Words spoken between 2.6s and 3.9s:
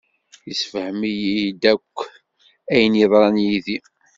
ayen yeḍran yid-i.